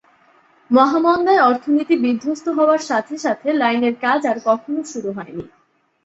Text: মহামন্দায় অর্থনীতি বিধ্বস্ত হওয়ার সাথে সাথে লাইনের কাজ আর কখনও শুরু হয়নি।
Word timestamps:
মহামন্দায় 0.71 1.41
অর্থনীতি 1.41 1.95
বিধ্বস্ত 2.03 2.45
হওয়ার 2.49 2.81
সাথে 2.89 3.15
সাথে 3.17 3.47
লাইনের 3.53 3.95
কাজ 4.01 4.21
আর 4.25 4.37
কখনও 4.45 4.83
শুরু 4.83 5.09
হয়নি। 5.11 5.45